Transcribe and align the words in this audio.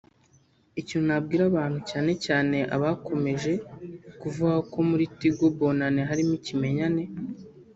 “Ikintu 0.79 1.05
nabwira 1.07 1.43
abantu 1.51 1.79
cyane 1.89 2.11
cyane 2.25 2.57
abakomeje 2.75 3.51
kuvuga 4.21 4.55
ko 4.71 4.77
muri 4.89 5.05
Tigo 5.17 5.45
Bonane 5.57 6.01
harimo 6.09 6.33
ikimenyane 6.39 7.03